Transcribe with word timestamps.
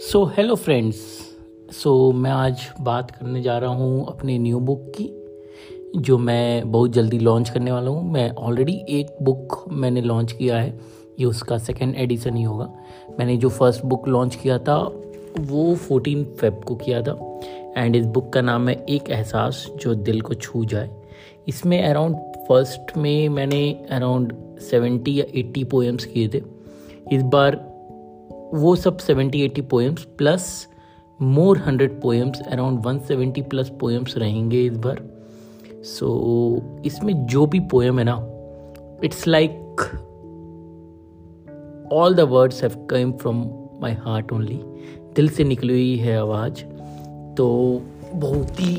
So 0.00 0.24
hello 0.36 0.54
friends 0.54 0.96
so 1.74 1.90
मैं 2.12 2.30
आज 2.30 2.60
बात 2.80 3.10
करने 3.10 3.40
जा 3.42 3.56
रहा 3.58 3.70
हूँ 3.70 4.06
अपनी 4.08 4.38
न्यू 4.38 4.58
बुक 4.60 4.82
की, 4.98 5.08
जो 6.00 6.18
मैं 6.18 6.70
बहुत 6.72 6.90
जल्दी 6.90 7.18
लॉन्च 7.18 7.50
करने 7.50 7.72
वाला 7.72 7.90
हूँ। 7.90 8.12
मैं 8.12 8.30
ऑलरेडी 8.30 8.72
एक 8.88 9.16
बुक 9.22 9.64
मैंने 9.72 10.00
लॉन्च 10.00 10.32
किया 10.32 10.58
है, 10.58 10.78
ये 11.18 11.24
उसका 11.26 11.58
सेकेंड 11.58 11.94
एडिशन 11.94 12.36
ही 12.36 12.42
होगा। 12.42 12.70
मैंने 13.18 13.36
जो 13.36 13.48
फ़र्स्ट 13.48 13.84
बुक 13.84 14.08
लॉन्च 14.08 14.34
किया 14.34 14.58
था, 14.58 14.76
वो 15.40 15.74
फोर्टीन 15.74 16.24
फेब 16.40 16.60
को 16.64 16.74
किया 16.74 17.02
था। 17.02 17.18
एंड 17.76 17.96
इस 17.96 18.06
बुक 18.06 18.32
का 18.32 18.40
नाम 18.40 18.68
है 18.68 18.84
एक 18.88 19.10
एहसास 19.10 19.66
जो 19.80 19.94
दिल 19.94 20.20
को 20.20 20.34
छू 20.34 20.64
जाए। 20.64 20.90
इसमें 21.48 21.82
अराउंड 21.82 22.16
फ़र्स्ट 22.48 22.96
में 22.96 23.28
मैंने 23.28 23.86
अराउंड 23.90 24.32
सेवेंटी 24.60 25.20
या 25.20 25.24
एट्टी 25.34 25.64
पोएम्स 25.64 26.04
किए 26.04 26.28
थे। 26.28 26.42
इस 27.12 27.22
बार 27.22 27.67
वो 28.54 28.74
सब 28.76 28.98
seventy 28.98 29.42
eighty 29.42 29.60
poems 29.62 30.04
plus 30.18 30.68
more 31.20 31.58
hundred 31.58 32.00
poems 32.00 32.40
around 32.40 32.86
one 32.86 32.98
seventy 32.98 33.42
plus 33.42 33.70
poems 33.80 34.16
रहेंगे 34.16 34.64
इस 34.64 34.76
बार। 34.76 35.02
सो 35.84 36.06
so, 36.58 36.86
इसमें 36.86 37.26
जो 37.26 37.46
भी 37.46 37.60
पोएम 37.60 37.98
है 37.98 38.04
ना 38.04 38.16
it's 39.04 39.26
like 39.26 39.80
all 41.92 42.14
the 42.14 42.20
words 42.20 42.62
have 42.62 42.86
come 42.90 43.12
from 43.12 43.44
my 43.82 43.92
heart 43.92 44.32
only 44.32 44.60
दिल 45.16 45.28
से 45.28 45.44
निकली 45.44 45.72
हुई 45.72 45.96
है 45.96 46.18
आवाज़। 46.18 46.64
तो 47.36 47.82
बहुत 48.14 48.60
ही 48.60 48.76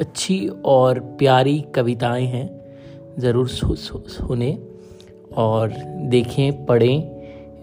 अच्छी 0.00 0.48
और 0.64 1.00
प्यारी 1.00 1.60
कविताएँ 1.74 2.26
हैं। 2.26 2.48
ज़रूर 3.18 3.48
सुने 3.48 4.58
और 5.36 5.72
देखें 6.10 6.66
पढ़ें। 6.66 7.13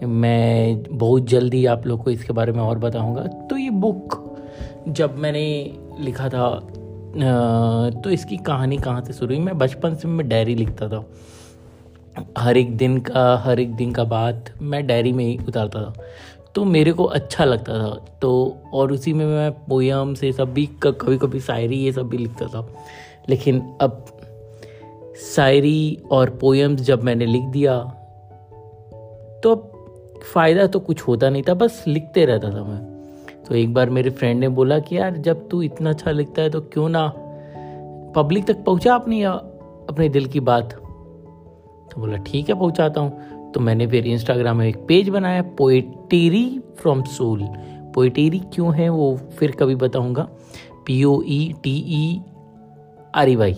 मैं 0.06 0.82
बहुत 0.90 1.26
जल्दी 1.26 1.64
आप 1.66 1.86
लोग 1.86 2.02
को 2.04 2.10
इसके 2.10 2.32
बारे 2.32 2.52
में 2.52 2.60
और 2.60 2.78
बताऊँगा। 2.78 3.22
तो 3.22 3.56
ये 3.56 3.70
बुक 3.70 4.36
जब 4.88 5.18
मैंने 5.18 5.44
लिखा 6.00 6.28
था 6.28 6.48
तो 8.02 8.10
इसकी 8.10 8.36
कहानी 8.36 8.76
कहाँ 8.76 9.04
से 9.04 9.12
शुरू 9.12 9.34
हुई? 9.34 9.44
मैं 9.44 9.56
बचपन 9.58 9.94
से 9.94 10.08
मैं 10.08 10.28
डायरी 10.28 10.54
लिखता 10.54 10.88
था। 10.88 11.04
हर 12.38 12.56
एक 12.56 12.76
दिन 12.76 12.98
का, 12.98 13.36
हर 13.36 13.60
एक 13.60 13.74
दिन 13.74 13.92
का 13.92 14.04
बात 14.04 14.52
मैं 14.62 14.86
डायरी 14.86 15.12
में 15.12 15.24
ही 15.24 15.38
उतारता 15.48 15.82
था। 15.82 15.92
तो 16.54 16.64
मेरे 16.64 16.92
को 16.92 17.04
अच्छा 17.04 17.44
लगता 17.44 17.78
था। 17.78 17.94
तो 18.22 18.56
और 18.74 18.92
उसी 18.92 19.12
में 19.12 19.24
मैं 19.26 19.50
पोयम 19.66 20.14
से 20.14 20.32
सब 20.32 20.52
भी 20.54 20.66
कभी 20.82 21.18
कभी 21.18 21.40
शायरी 21.40 21.76
ये 21.76 21.92
सब 21.92 22.08
भी 22.08 22.16
लिखता 22.16 22.46
था। 22.46 22.66
लेकिन 23.28 23.62
अब 23.80 24.04
शायरी 25.36 25.98
और 26.10 26.30
पोएम्स 26.30 26.80
जब 26.80 27.02
मैंने 27.02 27.26
लिख 27.26 27.42
दिया 27.42 27.78
तो 29.42 29.50
अब 29.50 29.71
फ़ायदा 30.34 30.66
तो 30.66 30.80
कुछ 30.80 31.02
होता 31.02 31.28
नहीं 31.30 31.42
था, 31.42 31.54
बस 31.54 31.84
लिखते 31.86 32.24
रहता 32.24 32.50
था 32.50 32.62
मैं। 32.64 32.80
तो 33.44 33.54
एक 33.54 33.72
बार 33.74 33.90
मेरे 33.90 34.10
फ्रेंड 34.10 34.40
ने 34.40 34.48
बोला 34.48 34.78
कि 34.78 34.96
यार, 34.98 35.16
जब 35.16 35.48
तू 35.48 35.62
इतना 35.62 35.90
अच्छा 35.90 36.10
लिखता 36.10 36.42
है 36.42 36.50
तो 36.50 36.60
क्यों 36.62 36.88
ना 36.88 37.06
पब्लिक 38.16 38.46
तक 38.46 38.64
पहुँचा 38.64 38.94
अपनी, 38.94 39.22
अपने 39.22 40.08
दिल 40.08 40.26
की 40.26 40.40
बात? 40.40 40.72
तो 40.72 42.00
बोला, 42.00 42.16
ठीक 42.16 42.48
है, 42.48 42.54
पहुंचाता 42.54 43.00
हूँ। 43.00 43.50
तो 43.52 43.60
मैंने 43.60 43.86
फिर 43.86 44.06
इंस्टाग्राम 44.06 44.56
में 44.56 44.66
एक 44.68 44.76
पेज 44.88 45.08
बनाया 45.08 45.42
पोएटेरी 45.58 46.46
फ्रॉम 46.78 47.02
सोल 47.06 47.42
पोएटेरी 47.94 48.38
क्यों 48.54 48.74
है 48.74 48.88
वो 48.88 49.16
फिर 49.38 49.50
कभी 49.50 49.74
बताऊँगा। 49.74 50.22
P 50.86 51.02
O 51.04 51.20
E 51.22 51.54
T 51.62 51.74
E 51.88 52.20
R 53.14 53.28
E 53.28 53.36
Y 53.36 53.52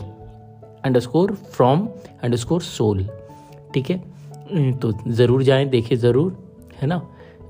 underscore 1.01 1.33
from 1.33 1.87
underscore 2.37 2.63
soul 2.63 3.07
ठीक 3.75 3.91
है? 3.91 3.99
तो 4.73 4.93
ज़रूर 5.09 5.43
जाएँ, 5.43 5.67
देखें 5.67 5.97
ज़रूर। 5.97 6.33
है 6.81 6.87
ना? 6.87 6.99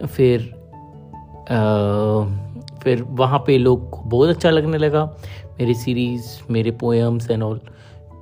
फिर 0.07 0.53
आ, 1.45 1.57
फिर 2.79 3.03
वहाँ 3.03 3.39
पे 3.39 3.57
लोग 3.59 3.91
को 3.91 4.01
बहुत 4.01 4.29
अच्छा 4.29 4.51
लगने 4.51 4.79
लगा 4.79 5.05
मेरी 5.61 5.75
सीरीज़ 5.75 6.27
मेरे 6.51 6.71
पोएम्स 6.71 7.31
एंड 7.31 7.43
ऑल 7.43 7.61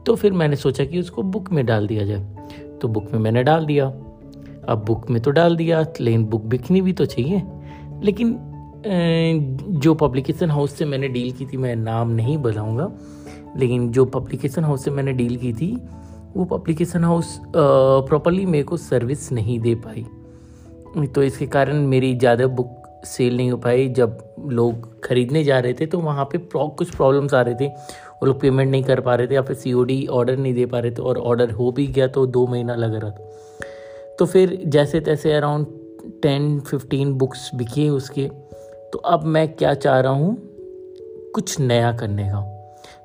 तो 0.06 0.14
फिर 0.14 0.32
मैंने 0.32 0.56
सोचा 0.56 0.84
कि 0.84 1.00
उसको 1.00 1.22
बुक 1.22 1.50
में 1.52 1.64
डाल 1.66 1.86
दिया 1.86 2.04
जाए। 2.04 2.24
तो 2.82 2.88
बुक 2.88 3.12
में 3.12 3.20
मैंने 3.20 3.42
डाल 3.42 3.66
दिया। 3.66 3.86
अब 4.68 4.84
बुक 4.86 5.10
में 5.10 5.20
तो 5.22 5.30
डाल 5.30 5.56
दिया 5.56 5.84
लेकिन 6.00 6.24
बुक 6.24 6.42
बिकनी 6.42 6.80
भी 6.80 6.92
तो 6.92 7.04
चाहिए। 7.04 7.42
लेकिन 8.02 8.38
जो 9.80 9.94
पब्लिकेशन 9.94 10.50
हाउस 10.50 10.74
से 10.74 10.84
मैंने 10.84 11.08
डील 11.08 11.32
की 11.32 11.46
थी 11.46 11.56
मैं 11.56 11.76
नाम 11.76 12.10
नहीं 12.10 12.36
बताऊँगा 12.38 12.90
लेकिन 13.56 13.90
जो 13.90 14.04
पब्लिकेशन 14.04 14.64
हाउस 14.64 14.84
से 14.84 14.90
मैंने 14.90 15.12
डील 15.12 15.36
की 15.36 15.52
थी 15.52 15.74
वो 16.36 16.44
पब्लिकेशन 16.44 17.04
हाउस 17.04 17.40
प्रॉपरली 17.56 18.46
मेरे 18.46 18.64
को 18.64 18.76
सर्विस 18.76 19.30
नहीं 19.32 19.58
दे 19.60 19.74
पाई। 19.74 20.06
तो 21.06 21.22
इसके 21.22 21.46
कारण 21.48 21.86
मेरी 21.86 22.14
ज़्यादा 22.14 22.46
बुक 22.48 22.78
सेल 23.06 23.36
नहीं 23.36 23.50
हो 23.50 23.56
पाई। 23.58 23.88
जब 23.90 24.18
लोग 24.50 25.02
खरीदने 25.04 25.42
जा 25.44 25.58
रहे 25.58 25.74
थे 25.74 25.86
तो 25.86 25.98
वहाँ 26.00 26.24
पे 26.32 26.38
कुछ 26.54 26.94
प्रॉब्लम्स 26.96 27.34
आ 27.34 27.40
रहे 27.40 27.54
थे। 27.54 27.66
वो 27.66 28.26
लोग 28.26 28.40
पेमेंट 28.40 28.70
नहीं 28.70 28.82
कर 28.84 29.00
पा 29.00 29.14
रहे 29.14 29.26
थे 29.26 29.34
या 29.34 29.42
फिर 29.42 29.56
सीओडी 29.56 30.06
ऑर्डर 30.08 30.36
नहीं 30.36 30.54
दे 30.54 30.66
पा 30.66 30.78
रहे 30.78 30.90
थे 30.90 31.02
और 31.02 31.18
ऑर्डर 31.20 31.50
हो 31.50 31.70
भी 31.72 31.86
गया 31.86 32.06
तो 32.08 32.26
दो 32.28 32.46
महीना 32.46 32.74
लग 32.74 32.94
रहा 32.94 33.10
था। 33.10 34.16
तो 34.18 34.26
फिर 34.26 34.58
जैसे 34.66 35.00
तैसे 35.00 35.32
अराउंड 35.32 35.66
टेन 36.22 36.58
फिफ्टीन 36.60 37.12
बुक्स 37.14 37.50
बिके 37.54 37.88
उसके। 37.90 38.28
तो 38.92 38.98
अब 38.98 39.24
मैं 39.24 39.48
क्या 39.48 39.74
चाह 39.74 40.00
रहा 40.00 40.12
हूँ, 40.12 40.36
कुछ 41.34 41.58
नया 41.60 41.92
करने 41.92 42.28
का। 42.28 42.40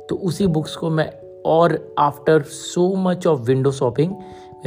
तो 0.10 0.16
उसी 0.18 0.48
बुक्स 0.48 0.76
को 0.76 0.90
मैं 0.90 1.12
और 1.46 1.80
after 2.00 2.42
so 2.44 2.94
much 2.98 3.28
of 3.28 3.42
window 3.42 3.72
shopping 3.72 4.14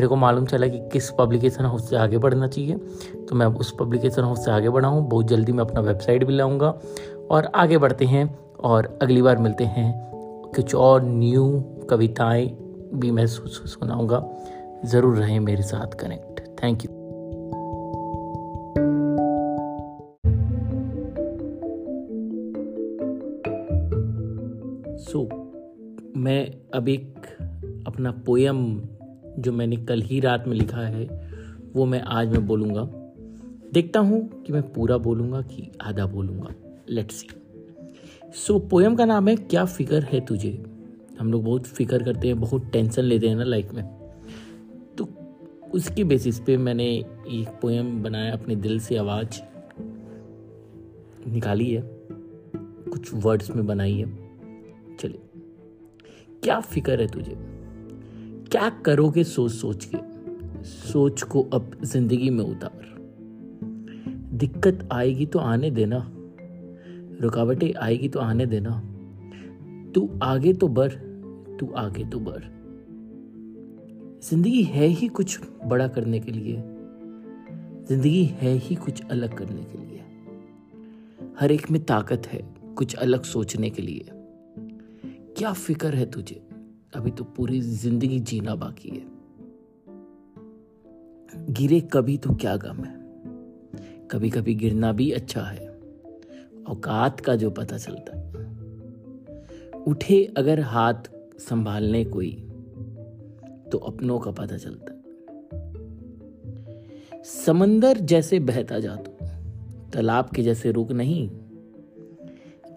मेरे 0.00 0.08
को 0.08 0.16
मालूम 0.16 0.44
चला 0.46 0.66
कि 0.66 0.78
किस 0.92 1.10
पब्लिकेशन 1.10 1.64
हाउस 1.64 1.88
से 1.90 1.96
आगे 1.96 2.18
बढ़ना 2.18 2.46
चाहिए। 2.46 2.74
तो 3.28 3.34
मैं 3.36 3.46
उस 3.46 3.74
पब्लिकेशन 3.80 4.22
हाउस 4.22 4.44
से 4.44 4.50
आगे 4.50 4.68
बढ़ा 4.68 4.88
हूँ 4.88 5.08
बहुत 5.08 5.26
जल्दी 5.28 5.52
मैं 5.52 5.64
अपना 5.64 5.80
वेबसाइट 5.80 6.24
भी 6.24 6.36
लाऊँगा। 6.36 6.68
और 7.30 7.44
आगे 7.54 7.78
बढ़ते 7.78 8.04
हैं 8.04 8.24
और 8.64 8.86
अगली 9.02 9.22
बार 9.22 9.38
मिलते 9.38 9.64
हैं। 9.64 9.92
कुछ 10.54 10.74
और 10.74 11.02
न्यू 11.02 11.44
कविताएँ 11.90 12.46
भी 12.94 13.10
मैं 13.10 13.26
सुनाऊँगा। 13.26 14.22
ज़रूर 14.84 15.16
रहें 15.16 15.38
मेरे 15.40 15.62
साथ 15.62 15.98
connect 16.00 16.40
thank 16.62 16.84
you 16.84 16.90
so 24.96 25.24
so, 25.24 26.16
मैं 26.16 26.40
अब 26.74 26.88
एक 26.88 27.26
अपना 27.86 28.10
पोयम 28.26 28.64
जो 29.40 29.52
मैंने 29.52 29.76
कल 29.76 30.02
ही 30.02 30.20
रात 30.20 30.44
में 30.48 30.54
लिखा 30.56 30.80
है, 30.80 31.30
वो 31.76 31.86
मैं 31.86 32.00
आज 32.00 32.28
मैं 32.28 32.46
बोलूँगा। 32.46 32.82
देखता 33.72 34.00
हूँ 34.00 34.42
कि 34.42 34.52
मैं 34.52 34.72
पूरा 34.72 34.98
बोलूँगा 34.98 35.42
कि 35.42 35.72
आधा 35.82 36.06
बोलूँगा। 36.06 36.48
लेट्स 36.88 37.14
सी 37.14 37.28
सो 38.34 38.58
पोयम 38.58 38.94
का 38.94 39.04
नाम 39.04 39.28
है, 39.28 39.36
क्या 39.36 39.64
फ़िक्र 39.64 40.02
है 40.02 40.20
तुझे? 40.20 40.62
हम 41.20 41.32
लोग 41.32 41.44
बहुत 41.44 41.66
फ़िक्र 41.66 42.02
करते 42.02 42.28
हैं, 42.28 42.40
बहुत 42.40 42.70
टेंशन 42.72 43.02
लेते 43.02 43.28
हैं 43.28 43.36
ना 43.36 43.44
लाइफ 43.44 43.72
में। 43.72 43.84
तो 44.98 45.08
उसके 45.74 46.04
बेसिस 46.04 46.40
पे 46.40 46.56
मैंने 46.56 46.86
एक 47.28 47.58
पोयम 47.62 48.02
बनाया 48.02 48.32
अपने 48.32 48.56
दिल 48.56 48.80
से 48.80 48.96
आवाज़। 48.96 49.40
निकाली 51.28 51.70
है। 51.70 51.82
कुछ 52.92 53.10
वर्ड्स 53.14 53.50
में 53.50 53.66
बनाई 53.66 53.94
है। 53.94 54.16
चलिए। 55.00 55.20
क्या 56.42 56.60
फ़िक्र 56.60 57.00
है 57.00 57.06
तुझे? 57.06 57.59
क्या 58.52 58.68
करोगे 58.68 59.24
सोच 59.24 59.52
सोच 59.52 59.88
के? 59.94 59.98
सोच 60.64 61.22
को 61.22 61.42
अब 61.42 61.70
ज़िंदगी 61.84 62.30
में 62.30 62.44
उतार। 62.44 62.96
दिक्कत 64.32 64.88
आएगी 64.92 65.26
तो 65.26 65.38
आने 65.38 65.70
देना। 65.70 66.12
रुकावटें 67.20 67.74
आएगी 67.74 68.08
तो 68.08 68.20
आने 68.20 68.46
देना। 68.46 68.70
तू 69.94 70.18
आगे 70.22 70.52
तो 70.52 70.68
बढ़, 70.68 70.92
तू 71.56 71.72
आगे 71.76 72.04
तो 72.04 72.20
बढ़। 72.20 72.42
ज़िंदगी 74.28 74.62
है 74.62 74.86
ही 74.86 75.08
कुछ 75.08 75.40
बड़ा 75.64 75.88
करने 75.88 76.20
के 76.20 76.32
लिए। 76.32 76.56
ज़िंदगी 77.88 78.24
है 78.24 78.54
ही 78.54 78.74
कुछ 78.74 79.02
अलग 79.10 79.38
करने 79.38 79.62
के 79.62 79.78
लिए। 79.78 80.00
हर 81.40 81.52
एक 81.52 81.70
में 81.70 81.84
ताकत 81.84 82.26
है 82.26 82.54
कुछ 82.76 82.94
अलग 82.94 83.22
सोचने 83.22 83.70
के 83.70 83.82
लिए। 83.82 84.04
क्या 85.36 85.52
फ़िक्र 85.52 85.94
है 85.94 86.10
तुझे? 86.10 86.49
अभी 86.92 87.10
तो 87.10 87.24
पूरी 87.24 87.60
ज़िंदगी 87.60 88.18
जीना 88.20 88.54
बाकी 88.54 88.88
है। 88.88 89.02
गिरे 91.52 91.80
कभी 91.80 92.16
तो 92.18 92.34
क्या 92.34 92.56
गम 92.56 92.84
है? 92.84 92.94
कभी 94.10 94.30
कभी 94.30 94.54
गिरना 94.54 94.92
भी 94.92 95.10
अच्छा 95.10 95.42
है। 95.42 95.68
औकात 96.68 97.20
का 97.20 97.36
जो 97.36 97.50
पता 97.50 97.78
चलता 97.78 98.16
है। 98.16 98.22
उठे 99.82 100.24
अगर 100.36 100.60
हाथ 100.60 101.10
संभालने 101.38 102.04
कोई 102.04 102.30
तो 103.72 103.78
अपनों 103.78 104.18
का 104.18 104.30
पता 104.30 104.56
चलता 104.56 104.92
है। 104.92 105.00
समंदर 107.24 107.98
जैसे 107.98 108.40
बहता 108.40 108.78
जा 108.78 108.96
तो 108.96 109.16
तालाब 109.90 110.30
के 110.30 110.42
जैसे 110.42 110.72
रुक 110.72 110.92
नहीं। 110.92 111.28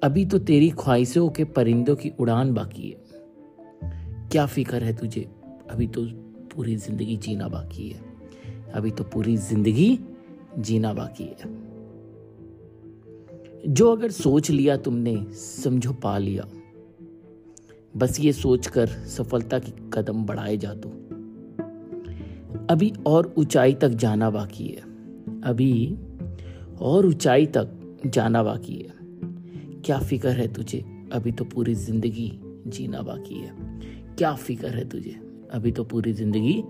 अभी 0.03 0.25
तो 0.25 0.39
तेरी 0.39 0.69
ख्वाहिशों 0.69 1.29
के 1.29 1.43
परिंदों 1.43 1.95
की 1.95 2.11
उड़ान 2.19 2.53
बाकी 2.53 2.89
है। 2.89 3.12
क्या 4.33 4.45
फ़िक्र 4.45 4.83
है 4.83 4.93
तुझे? 4.97 5.21
अभी 5.69 5.87
तो 5.87 6.05
पूरी 6.55 6.75
ज़िंदगी 6.75 7.17
जीना 7.17 7.47
बाकी 7.47 7.89
है। 7.89 8.01
अभी 8.73 8.91
तो 8.91 9.03
पूरी 9.03 9.37
ज़िंदगी 9.37 9.99
जीना 10.59 10.93
बाकी 10.93 11.23
है। 11.23 11.49
जो 13.73 13.91
अगर 13.91 14.11
सोच 14.11 14.51
लिया 14.51 14.77
तुमने, 14.77 15.27
समझो 15.33 15.93
पा 15.93 16.17
लिया। 16.17 16.47
बस 17.97 18.19
ये 18.19 18.33
सोचकर 18.33 18.87
सफलता 18.87 19.59
की 19.59 19.73
कदम 19.93 20.25
बढ़ाए 20.25 20.57
जा 20.57 20.73
दो 20.73 20.89
अभी 22.69 22.93
और 23.07 23.33
ऊंचाई 23.37 23.73
तक 23.73 23.89
जाना 23.89 24.29
बाकी 24.29 24.67
है। 24.67 24.81
अभी 25.41 25.97
और 26.81 27.05
ऊंचाई 27.05 27.45
तक 27.45 28.01
जाना 28.05 28.43
बाकी 28.43 28.75
है। 28.75 28.93
क्या 29.81 29.99
फ़िक्र 29.99 30.29
है 30.29 30.53
तुझे? 30.53 30.85
अभी 31.11 31.31
तो 31.31 31.45
पूरी 31.45 31.75
ज़िंदगी 31.75 32.39
जीना 32.67 33.01
बाकी 33.01 33.35
है। 33.35 33.73
क्या 34.17 34.33
फ़िक्र 34.35 34.67
है 34.67 34.89
तुझे? 34.89 35.15
अभी 35.51 35.71
तो 35.71 35.83
पूरी 35.83 36.13
ज़िंदगी 36.13 36.63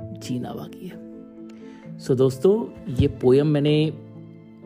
जीना 0.00 0.52
बाकी 0.52 0.86
है। 0.88 1.98
सो 1.98 2.12
so, 2.12 2.18
दोस्तों 2.18 2.94
ये 2.94 3.08
पोयम 3.08 3.46
मैंने 3.46 3.92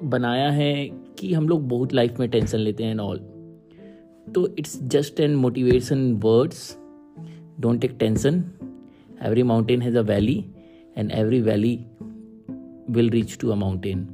बनाया 0.04 0.50
है 0.50 0.88
कि 1.18 1.32
हम 1.34 1.48
लोग 1.48 1.68
बहुत 1.68 1.92
लाइफ 1.94 2.20
में 2.20 2.28
टेंशन 2.30 2.58
लेते 2.58 2.84
हैं 2.84 2.90
एंड 2.90 3.00
ऑल 3.00 3.18
तो 4.34 4.46
it's 4.58 4.82
just 4.82 5.20
an 5.20 5.36
motivation 5.36 6.12
words 6.12 6.76
don't 7.60 7.80
take 7.80 7.96
tension 8.00 8.44
every 9.22 9.42
mountain 9.42 9.82
has 9.82 9.98
a 9.98 10.02
valley 10.02 10.44
and 10.96 11.10
every 11.10 11.40
valley 11.40 11.78
will 12.90 13.10
reach 13.10 13.38
to 13.40 13.50
a 13.50 13.54
mountain 13.54 14.08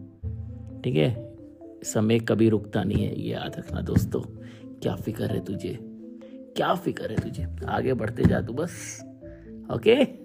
ठीक 0.84 0.96
है? 0.96 1.36
समय 1.84 2.18
कभी 2.18 2.48
रुकता 2.48 2.84
नहीं 2.84 3.04
है 3.04 3.20
ये 3.20 3.32
याद 3.32 3.56
रखना 3.58 3.80
दोस्तों। 3.80 4.20
क्या 4.82 4.94
फ़िक्र 4.94 5.24
है 5.24 5.44
तुझे? 5.44 5.93
क्या 6.56 6.74
फ़िक्र 6.74 7.10
है 7.10 7.16
तुझे? 7.16 7.46
आगे 7.68 7.94
बढ़ते 7.94 8.24
जा 8.24 8.40
तू 8.40 8.52
बस। 8.52 9.00
ओके 9.72 10.24